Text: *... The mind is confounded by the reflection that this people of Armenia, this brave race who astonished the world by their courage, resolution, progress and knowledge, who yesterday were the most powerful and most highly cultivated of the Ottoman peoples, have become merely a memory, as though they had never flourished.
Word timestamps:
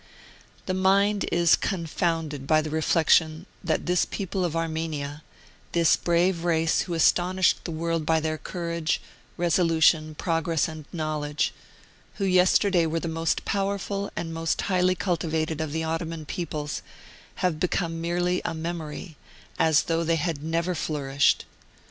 *... 0.35 0.65
The 0.65 0.73
mind 0.73 1.25
is 1.31 1.55
confounded 1.55 2.47
by 2.47 2.63
the 2.63 2.71
reflection 2.71 3.45
that 3.63 3.85
this 3.85 4.03
people 4.03 4.43
of 4.43 4.55
Armenia, 4.55 5.21
this 5.73 5.95
brave 5.95 6.43
race 6.43 6.81
who 6.81 6.95
astonished 6.95 7.65
the 7.65 7.71
world 7.71 8.03
by 8.03 8.19
their 8.19 8.39
courage, 8.39 8.99
resolution, 9.37 10.15
progress 10.15 10.67
and 10.67 10.85
knowledge, 10.91 11.53
who 12.15 12.25
yesterday 12.25 12.87
were 12.87 12.99
the 12.99 13.07
most 13.07 13.45
powerful 13.45 14.09
and 14.15 14.33
most 14.33 14.61
highly 14.61 14.95
cultivated 14.95 15.61
of 15.61 15.71
the 15.71 15.83
Ottoman 15.83 16.25
peoples, 16.25 16.81
have 17.45 17.59
become 17.59 18.01
merely 18.01 18.41
a 18.43 18.55
memory, 18.55 19.17
as 19.59 19.83
though 19.83 20.03
they 20.03 20.15
had 20.15 20.41
never 20.41 20.73
flourished. 20.73 21.45